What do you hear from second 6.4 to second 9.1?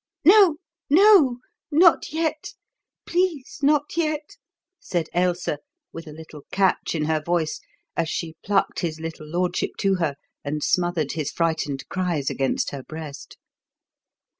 catch in her voice as she plucked his